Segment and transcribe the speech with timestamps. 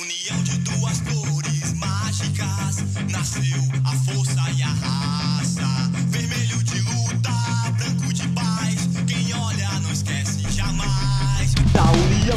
[0.00, 1.39] união de duas cores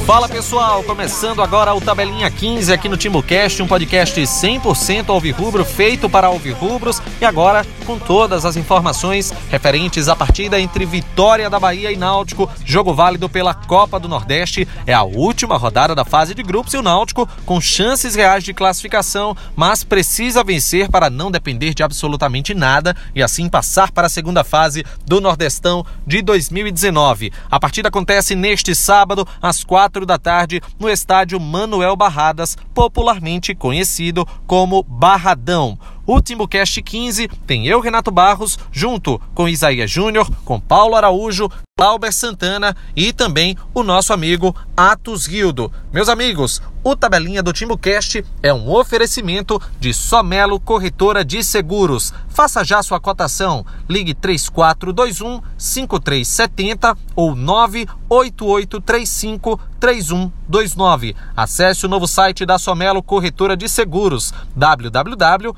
[0.06, 6.10] Fala pessoal, começando agora o Tabelinha 15 aqui no TimbuCast, um podcast 100% alvirrubro feito
[6.10, 11.90] para alvirrubros e agora com todas as informações referentes à partida entre Vitória da Bahia
[11.90, 14.68] e Náutico, jogo válido pela Copa do Nordeste.
[14.86, 18.54] É a última rodada da fase de grupos e o Náutico com chances reais de
[18.54, 24.10] classificação, mas precisa vencer para não depender de absolutamente nada e assim passar para a
[24.10, 27.32] segunda fase do Nordestão de 2019.
[27.50, 29.64] A partida acontece neste sábado às
[29.94, 35.78] quatro da tarde no estádio Manuel Barradas, popularmente conhecido como Barradão.
[36.06, 41.48] O Timbucast 15 tem eu, Renato Barros, junto com Isaías Júnior, com Paulo Araújo,
[41.84, 45.70] Clauber Santana e também o nosso amigo Atos Guildo.
[45.92, 52.14] Meus amigos, o Tabelinha do Timbucast é um oferecimento de Somelo Corretora de Seguros.
[52.30, 53.66] Faça já sua cotação.
[53.90, 61.18] Ligue 3421 5370 ou 98835 3129.
[61.36, 65.58] Acesse o novo site da Somelo Corretora de Seguros www.somelo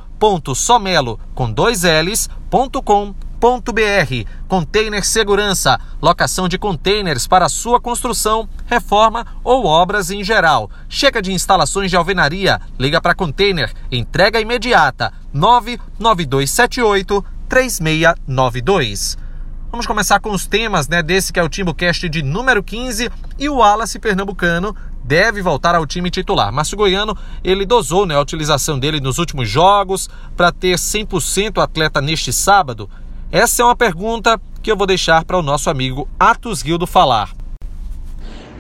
[1.36, 1.84] com dois
[3.46, 10.70] L's.com.br Container Segurança, locação de containers para sua construção, reforma ou obras em geral.
[10.90, 19.18] Chega de instalações de alvenaria, liga para Container, entrega imediata 99278 3692.
[19.70, 23.50] Vamos começar com os temas né, desse que é o TimbuCast de número 15 e
[23.50, 26.52] o Wallace Pernambucano deve voltar ao time titular.
[26.52, 32.02] Márcio Goiano, ele dosou né, a utilização dele nos últimos jogos para ter 100% atleta
[32.02, 32.90] neste sábado.
[33.36, 37.32] Essa é uma pergunta que eu vou deixar para o nosso amigo Atos Guildo falar.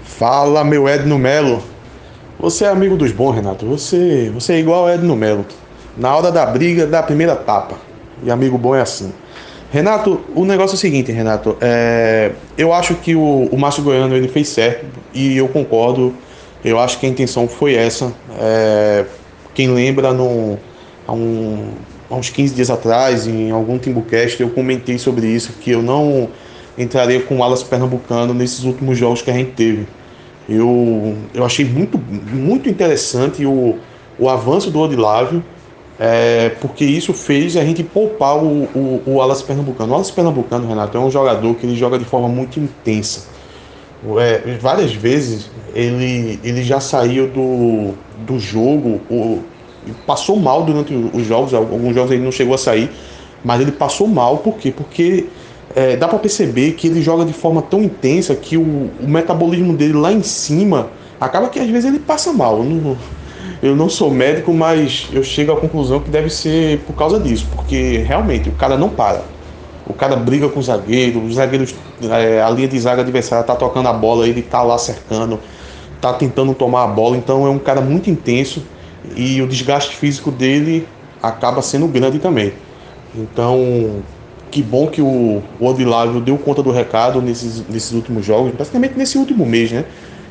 [0.03, 1.63] Fala, meu Edno Melo.
[2.37, 3.65] Você é amigo dos bons, Renato.
[3.67, 5.45] Você, você é igual Edno Melo.
[5.95, 7.77] Na hora da briga, dá a primeira tapa.
[8.21, 9.13] E amigo bom é assim.
[9.71, 11.55] Renato, o negócio é o seguinte, Renato.
[11.61, 16.13] É, eu acho que o, o Márcio Goiano ele fez certo e eu concordo.
[16.65, 18.13] Eu acho que a intenção foi essa.
[18.37, 19.05] É,
[19.53, 20.59] quem lembra, no,
[21.07, 21.69] há, um,
[22.09, 26.29] há uns 15 dias atrás, em algum Timbucast, eu comentei sobre isso, que eu não
[26.77, 29.87] entraria com o Alas Pernambucano nesses últimos jogos que a gente teve.
[30.47, 33.77] Eu, eu achei muito, muito interessante o,
[34.19, 35.43] o avanço do Odilávio
[35.97, 39.93] é, porque isso fez a gente poupar o, o, o Alas Pernambucano.
[39.93, 43.27] O Alas Pernambucano, Renato, é um jogador que ele joga de forma muito intensa.
[44.19, 47.93] É, várias vezes ele, ele já saiu do,
[48.25, 49.41] do jogo, o,
[50.05, 52.89] passou mal durante os jogos, alguns jogos ele não chegou a sair,
[53.43, 54.71] mas ele passou mal, por quê?
[54.75, 55.25] Porque
[55.75, 59.73] é, dá para perceber que ele joga de forma tão intensa que o, o, metabolismo
[59.73, 60.87] dele lá em cima
[61.19, 62.63] acaba que às vezes ele passa mal.
[62.63, 62.97] Não,
[63.61, 67.47] eu não sou médico, mas eu chego à conclusão que deve ser por causa disso,
[67.53, 69.23] porque realmente o cara não para.
[69.87, 73.55] O cara briga com o zagueiro, os zagueiros, é, a linha de zaga adversária tá
[73.55, 75.39] tocando a bola, ele tá lá cercando,
[76.01, 78.63] tá tentando tomar a bola, então é um cara muito intenso
[79.15, 80.87] e o desgaste físico dele
[81.21, 82.53] acaba sendo grande também.
[83.15, 84.03] Então,
[84.51, 89.17] que bom que o, Odilávio deu conta do recado nesses, nesses últimos jogos, praticamente nesse
[89.17, 89.85] último mês, né?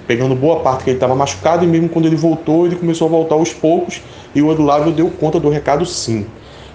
[0.06, 3.10] pegando boa parte que ele estava machucado e mesmo quando ele voltou, ele começou a
[3.10, 4.02] voltar aos poucos
[4.34, 6.26] e o Eduardo deu conta do recado sim.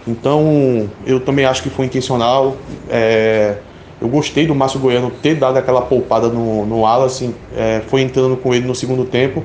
[0.08, 2.56] Então, eu também acho que foi intencional.
[2.90, 3.58] É,
[4.02, 8.36] eu gostei do Márcio Goiano ter dado aquela poupada no, no Wallace, é, foi entrando
[8.38, 9.44] com ele no segundo tempo.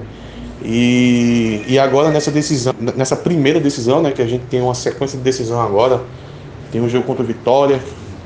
[0.64, 5.18] E, e agora nessa decisão, nessa primeira decisão, né, que a gente tem uma sequência
[5.18, 6.00] de decisão agora,
[6.72, 7.78] tem um jogo contra o Vitória,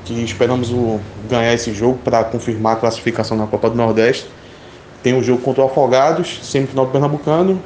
[0.04, 4.26] que esperamos o, ganhar esse jogo para confirmar a classificação na Copa do Nordeste.
[5.02, 7.60] Tem o um jogo contra o Afogados, semifinal do Pernambucano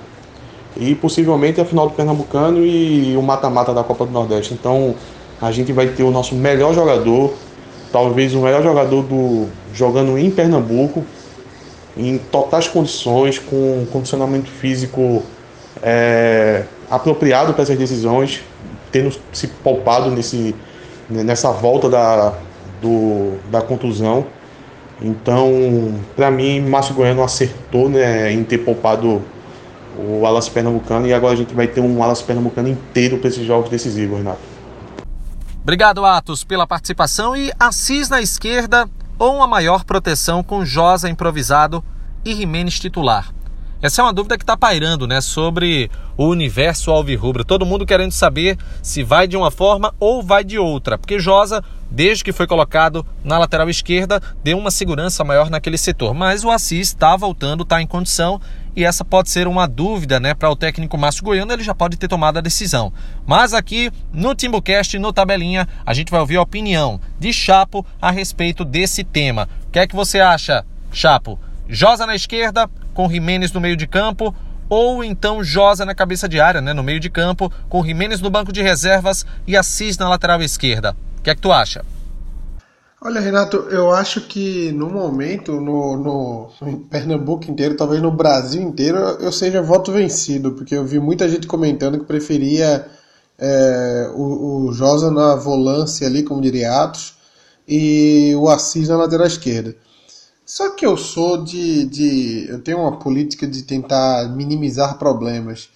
[0.77, 4.55] e possivelmente a final do Pernambucano e o mata-mata da Copa do Nordeste.
[4.55, 4.95] Então
[5.41, 7.35] a gente vai ter o nosso melhor jogador,
[7.93, 11.05] talvez o melhor jogador do jogando em Pernambuco,
[11.97, 15.23] em totais condições, com condicionamento físico
[15.83, 18.43] é, apropriado para essas decisões,
[18.91, 20.55] tendo se poupado nesse,
[21.09, 22.35] nessa volta da,
[22.81, 24.27] do, da contusão.
[25.01, 29.23] Então, para mim, Márcio Goiano acertou né, em ter poupado
[29.99, 33.45] o Alas Pernambucano e agora a gente vai ter um Alas Pernambucano inteiro para esses
[33.45, 34.41] jogos decisivos, Renato.
[35.63, 38.89] Obrigado, Atos, pela participação e Assis na esquerda
[39.23, 41.85] ou uma maior proteção com Josa improvisado
[42.25, 43.33] e Jimenez titular.
[43.81, 47.45] Essa é uma dúvida que está pairando, né, sobre o universo alvirrubro.
[47.45, 51.63] Todo mundo querendo saber se vai de uma forma ou vai de outra, porque Josa,
[51.89, 56.15] desde que foi colocado na lateral esquerda, deu uma segurança maior naquele setor.
[56.15, 58.41] Mas o Assis está voltando, está em condição
[58.75, 61.97] e essa pode ser uma dúvida né, para o técnico Márcio Goiano, ele já pode
[61.97, 62.93] ter tomado a decisão.
[63.27, 68.11] Mas aqui no Timbucast, no Tabelinha, a gente vai ouvir a opinião de Chapo a
[68.11, 69.49] respeito desse tema.
[69.67, 71.39] O que é que você acha, Chapo?
[71.69, 74.35] Josa na esquerda, com Jimenez no meio de campo,
[74.69, 78.31] ou então Josa na cabeça de área, né, no meio de campo, com Jimenez no
[78.31, 80.97] banco de reservas e Assis na lateral esquerda.
[81.19, 81.85] O que é que tu acha?
[83.05, 88.63] Olha, Renato, eu acho que no momento, no, no, no Pernambuco inteiro, talvez no Brasil
[88.63, 92.87] inteiro, eu seja voto vencido, porque eu vi muita gente comentando que preferia
[93.37, 97.17] é, o, o Josa na volância ali, como diria Atos,
[97.67, 99.75] e o Assis na lateral esquerda.
[100.47, 102.47] Só que eu sou de, de.
[102.49, 105.71] Eu tenho uma política de tentar minimizar problemas.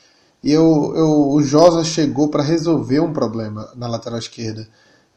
[0.45, 4.69] E eu, eu, o Josa chegou para resolver um problema na lateral esquerda.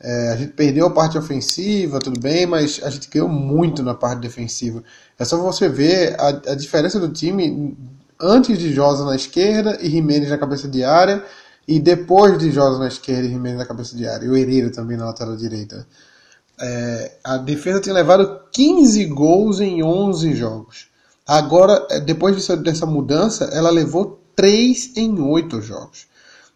[0.01, 3.93] É, a gente perdeu a parte ofensiva, tudo bem, mas a gente ganhou muito na
[3.93, 4.83] parte defensiva.
[5.17, 7.75] É só você ver a, a diferença do time
[8.19, 11.23] antes de Josa na esquerda e Jimenez na cabeça de área,
[11.67, 14.25] e depois de Josa na esquerda e Jimenez na cabeça de área.
[14.25, 15.85] E o Herreira também na lateral direita.
[16.61, 20.87] É, a defesa tinha levado 15 gols em 11 jogos.
[21.27, 26.07] Agora, é, depois dessa, dessa mudança, ela levou 3 em 8 jogos.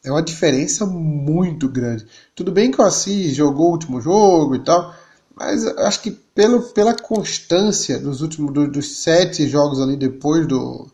[0.04, 2.06] É uma diferença muito grande.
[2.36, 4.94] Tudo bem que o Assis jogou o último jogo e tal,
[5.34, 10.88] mas acho que pelo, pela constância dos últimos do, dos sete jogos ali depois do,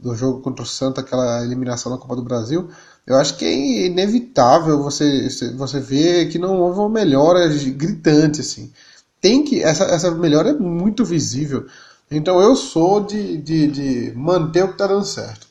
[0.00, 2.68] do jogo contra o Santa, aquela eliminação na Copa do Brasil,
[3.06, 8.72] eu acho que é inevitável você, você ver que não houve uma melhora gritante assim.
[9.20, 11.66] Tem que essa, essa melhora é muito visível.
[12.10, 15.46] Então eu sou de, de, de manter o que está dando certo.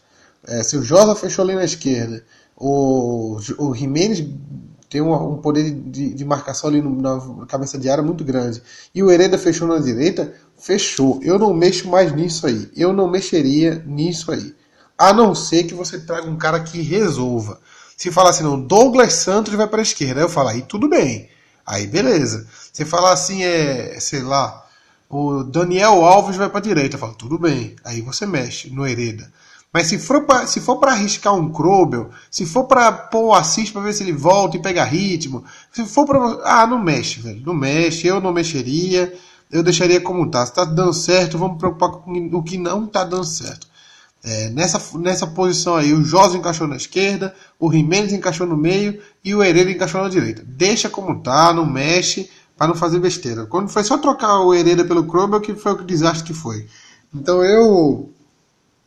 [0.45, 2.23] É, se o Josa fechou ali na esquerda
[2.59, 3.73] o, o
[4.89, 8.61] tem um, um poder de, de, marcação ali no, na cabeça de área muito grande.
[8.94, 11.19] E o Hereda fechou na direita, fechou.
[11.21, 12.69] Eu não mexo mais nisso aí.
[12.75, 14.56] Eu não mexeria nisso aí.
[14.97, 17.59] A não ser que você traga um cara que resolva.
[17.95, 21.29] Se falar assim, não, Douglas Santos vai para a esquerda, eu falo, aí tudo bem.
[21.65, 22.47] Aí beleza.
[22.73, 24.65] Se falar assim, é, sei lá,
[25.07, 27.75] o Daniel Alves vai para a direita, eu falo, tudo bem.
[27.83, 29.31] Aí você mexe no Hereda.
[29.71, 33.33] Mas se for pra, se for para arriscar um Krobel, se for para pôr o
[33.33, 37.19] Assis para ver se ele volta e pega ritmo, se for para ah, não mexe,
[37.19, 39.13] velho, não mexe, eu não mexeria,
[39.51, 40.45] eu deixaria como tá.
[40.45, 43.68] Se tá dando certo, vamos preocupar com o que não tá dando certo.
[44.24, 49.00] É, nessa, nessa posição aí, o Josa encaixou na esquerda, o Jimenez encaixou no meio
[49.24, 50.44] e o Hereda encaixou na direita.
[50.45, 53.45] Deixa como tá, não mexe, para não fazer besteira.
[53.45, 56.68] Quando foi só trocar o Hereda pelo Krobel, que foi o desastre que foi.
[57.13, 58.12] Então eu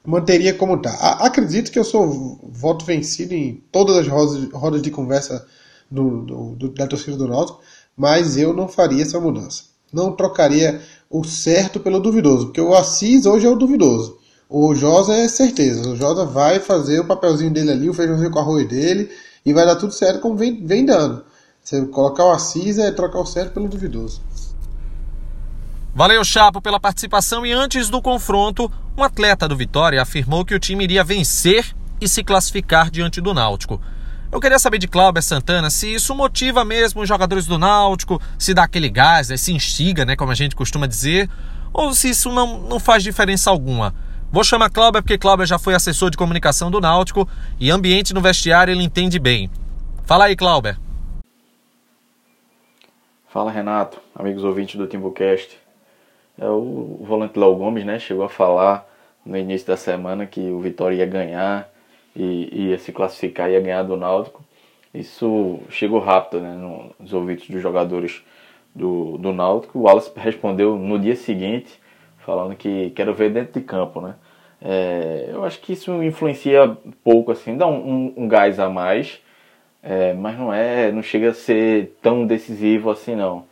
[0.04, 0.90] manteria como está.
[1.20, 5.46] Acredito que eu sou voto vencido em todas as rodas, de conversa
[5.90, 7.60] do, do, do, da torcida do Náutico,
[7.96, 9.64] mas eu não faria essa mudança.
[9.92, 14.18] Não trocaria o certo pelo duvidoso, porque o Assis hoje é o duvidoso.
[14.48, 15.90] O Josa é certeza.
[15.90, 19.10] O Josa vai fazer o papelzinho dele ali, o feijãozinho com arroz dele,
[19.44, 21.24] e vai dar tudo certo como vem, vem dando.
[21.62, 24.20] Você colocar o Assis é trocar o certo pelo duvidoso.
[25.94, 27.44] Valeu, Chapo, pela participação.
[27.44, 32.08] E antes do confronto, um atleta do Vitória afirmou que o time iria vencer e
[32.08, 33.80] se classificar diante do Náutico.
[34.30, 38.54] Eu queria saber de Cláudio Santana se isso motiva mesmo os jogadores do Náutico, se
[38.54, 41.28] dá aquele gás, né, se instiga, né, como a gente costuma dizer,
[41.70, 43.94] ou se isso não, não faz diferença alguma.
[44.32, 47.28] Vou chamar Cláudio porque Cláudio já foi assessor de comunicação do Náutico
[47.60, 49.50] e ambiente no vestiário ele entende bem.
[50.04, 50.78] Fala aí, Cláudio.
[53.28, 55.61] Fala, Renato, amigos ouvintes do Timbucast.
[56.38, 58.88] É, o, volante Léo Gomes né, chegou a falar
[59.24, 61.68] no início da semana que o Vitória ia ganhar
[62.14, 64.42] e ia se classificar, ia ganhar do Náutico.
[64.92, 66.54] Isso chegou rápido né,
[66.98, 68.22] nos ouvidos dos jogadores
[68.74, 69.78] do, do Náutico.
[69.78, 71.80] O Wallace respondeu no dia seguinte,
[72.18, 74.00] falando que quero ver dentro de campo.
[74.00, 74.14] Né?
[74.60, 79.20] É, eu acho que isso influencia pouco, assim, dá um, um, um gás a mais,
[79.82, 83.50] é, mas não é, não chega a ser tão decisivo assim não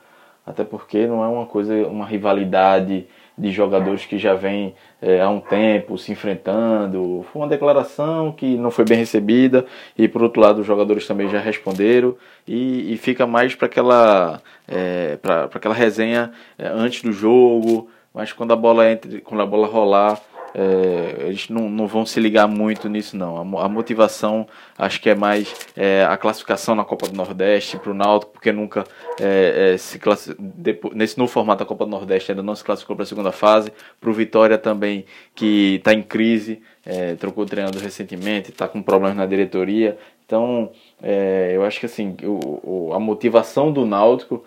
[0.51, 3.07] até porque não é uma coisa, uma rivalidade
[3.39, 7.25] de jogadores que já vem é, há um tempo se enfrentando.
[7.33, 9.65] Foi uma declaração que não foi bem recebida
[9.97, 12.15] e por outro lado os jogadores também já responderam
[12.47, 15.19] e, e fica mais para aquela é,
[15.55, 20.21] aquela resenha é, antes do jogo, mas quando a bola entra, quando a bola rolar
[20.55, 23.37] é, eles não, não vão se ligar muito nisso não.
[23.37, 27.91] A, a motivação acho que é mais é, a classificação na Copa do Nordeste para
[27.91, 28.85] o Náutico, porque nunca
[29.21, 30.35] é, é se classi...
[30.39, 33.33] Depois, nesse novo formato da Copa do Nordeste ainda não se classificou para a segunda
[33.33, 33.73] fase.
[34.01, 35.05] Para o Vitória também
[35.35, 39.99] que está em crise, é, trocou treinador recentemente, está com problemas na diretoria.
[40.27, 40.71] Então
[41.03, 44.45] é, eu acho que assim o, o, a motivação do Náutico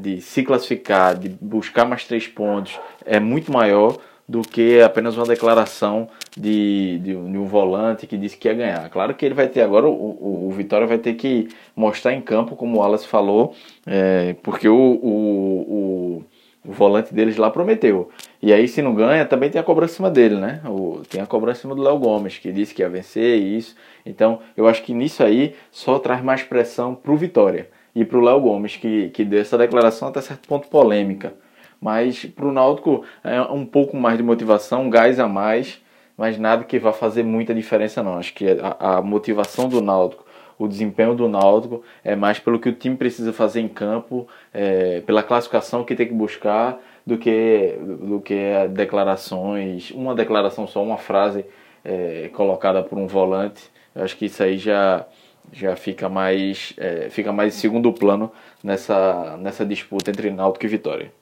[0.00, 3.96] de se classificar, de buscar mais três pontos é muito maior
[4.28, 8.90] do que apenas uma declaração de, de, um volante que disse que ia ganhar.
[8.90, 12.20] Claro que ele vai ter agora, o, o, o Vitória vai ter que mostrar em
[12.20, 13.54] campo, como o Wallace falou,
[13.86, 16.24] é, porque o, o,
[16.62, 18.10] o, volante deles lá prometeu.
[18.42, 20.60] E aí, se não ganha, também tem a cobrança em cima dele, né?
[20.66, 23.56] O, tem a cobrança em cima do Léo Gomes, que disse que ia vencer e
[23.56, 23.74] isso.
[24.04, 28.40] Então, eu acho que nisso aí só traz mais pressão pro Vitória e pro Léo
[28.40, 31.32] Gomes, que, que deu essa declaração até certo ponto polêmica.
[31.80, 35.80] Mas para o Náutico é um pouco mais de motivação, um gás a mais,
[36.16, 38.18] mas nada que vá fazer muita diferença não.
[38.18, 40.24] Acho que a, a motivação do Náutico,
[40.58, 45.00] o desempenho do Náutico é mais pelo que o time precisa fazer em campo, é,
[45.02, 48.36] pela classificação que tem que buscar, do que, do que
[48.70, 51.44] declarações, uma declaração só, uma frase
[51.84, 53.70] é, colocada por um volante.
[53.94, 55.06] Eu acho que isso aí já
[55.50, 58.30] já fica mais é, fica mais em segundo plano
[58.62, 61.17] nessa nessa disputa entre Náutico e Vitória.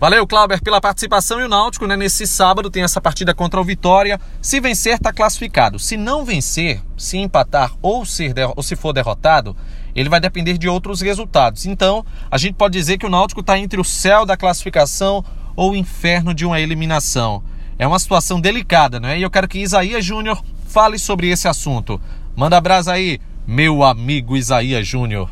[0.00, 1.40] Valeu, Clauber, pela participação.
[1.40, 4.20] E o Náutico, né, nesse sábado, tem essa partida contra o Vitória.
[4.40, 5.76] Se vencer, está classificado.
[5.76, 9.56] Se não vencer, se empatar ou, ser ou se for derrotado,
[9.96, 11.66] ele vai depender de outros resultados.
[11.66, 15.24] Então, a gente pode dizer que o Náutico está entre o céu da classificação
[15.56, 17.42] ou o inferno de uma eliminação.
[17.76, 19.18] É uma situação delicada, né?
[19.18, 22.00] E eu quero que Isaías Júnior fale sobre esse assunto.
[22.36, 25.28] Manda abraço aí, meu amigo Isaías Júnior.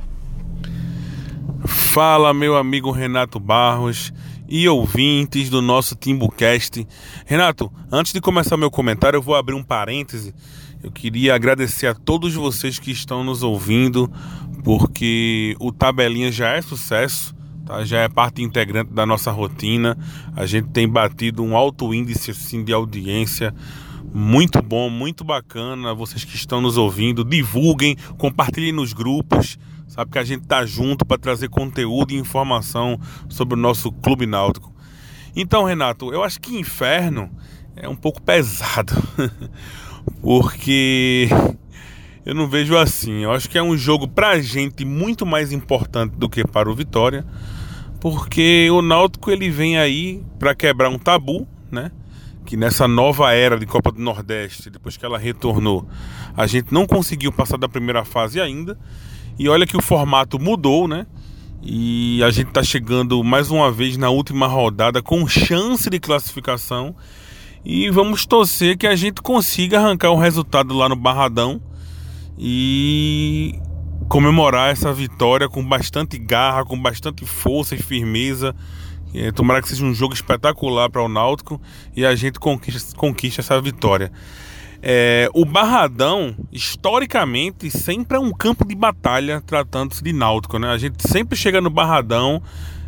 [1.67, 4.13] Fala, meu amigo Renato Barros
[4.49, 6.87] e ouvintes do nosso Timbucast.
[7.25, 10.35] Renato, antes de começar meu comentário, eu vou abrir um parêntese.
[10.83, 14.11] Eu queria agradecer a todos vocês que estão nos ouvindo,
[14.63, 17.85] porque o Tabelinha já é sucesso, tá?
[17.85, 19.99] já é parte integrante da nossa rotina.
[20.37, 23.53] A gente tem batido um alto índice assim, de audiência.
[24.15, 25.93] Muito bom, muito bacana.
[25.93, 29.59] Vocês que estão nos ouvindo, divulguem, compartilhem nos grupos.
[29.97, 33.01] Sabe que a gente tá junto para trazer conteúdo e informação
[33.31, 34.71] sobre o nosso clube náutico.
[35.35, 37.31] Então, Renato, eu acho que inferno
[37.75, 38.93] é um pouco pesado.
[40.21, 41.31] Porque
[42.27, 43.23] eu não vejo assim.
[43.23, 46.75] Eu acho que é um jogo pra gente muito mais importante do que para o
[46.75, 47.25] Vitória,
[47.99, 51.91] porque o Náutico ele vem aí para quebrar um tabu, né?
[52.45, 55.89] Que nessa nova era de Copa do Nordeste, depois que ela retornou,
[56.37, 58.79] a gente não conseguiu passar da primeira fase ainda.
[59.39, 61.07] E olha que o formato mudou, né?
[61.63, 66.95] E a gente está chegando mais uma vez na última rodada com chance de classificação.
[67.65, 71.61] E vamos torcer que a gente consiga arrancar o resultado lá no Barradão
[72.39, 73.59] e
[74.09, 78.55] comemorar essa vitória com bastante garra, com bastante força e firmeza.
[79.13, 81.61] É, tomara que seja um jogo espetacular para o Náutico
[81.97, 84.13] e a gente conquiste, essa vitória.
[84.89, 90.69] É, o Barradão, historicamente, sempre é um campo de batalha tratando-se de náutico, né?
[90.69, 92.41] A gente sempre chega no Barradão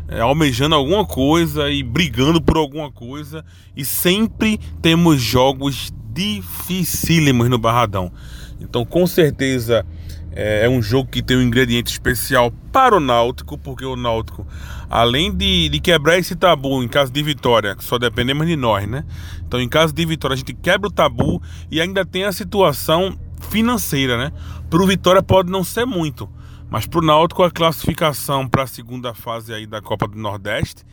[0.07, 3.43] é, almejando alguma coisa e brigando por alguma coisa
[3.75, 8.13] e sempre temos jogos dificílimos no Barradão.
[8.61, 9.85] Então, com certeza,
[10.31, 14.47] é, é um jogo que tem um ingrediente especial para o Náutico, porque o Náutico,
[14.89, 18.87] além de, de quebrar esse tabu em caso de vitória, que só dependemos de nós,
[18.87, 19.05] né?
[19.45, 23.17] Então, em caso de vitória, a gente quebra o tabu e ainda tem a situação
[23.49, 24.31] financeira, né?
[24.69, 26.29] Para o Vitória pode não ser muito,
[26.69, 30.83] mas para o Náutico a classificação para a segunda fase aí da Copa do Nordeste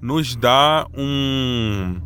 [0.00, 2.00] nos dá um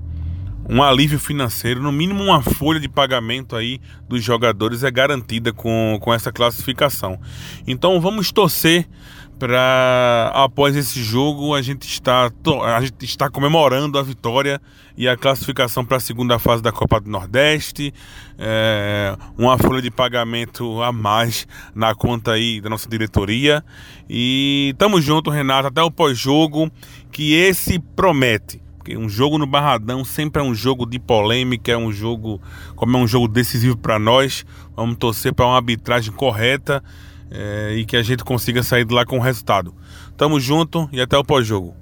[0.66, 5.98] um alívio financeiro, no mínimo uma folha de pagamento aí dos jogadores é garantida com,
[6.00, 7.20] com essa classificação.
[7.66, 8.88] Então vamos torcer
[9.38, 12.30] para após esse jogo a gente está
[12.64, 14.60] a gente está comemorando a vitória
[14.96, 17.92] e a classificação para a segunda fase da Copa do Nordeste,
[18.38, 23.64] é, uma folha de pagamento a mais na conta aí da nossa diretoria.
[24.08, 26.70] E tamo junto Renato até o pós-jogo
[27.10, 28.62] que esse promete.
[28.78, 32.40] Porque um jogo no Barradão sempre é um jogo de polêmica, é um jogo,
[32.76, 34.44] como é um jogo decisivo para nós,
[34.76, 36.84] vamos torcer para uma arbitragem correta
[37.30, 39.74] é, e que a gente consiga sair de lá com resultado.
[40.16, 41.74] Tamo junto e até o pós-jogo.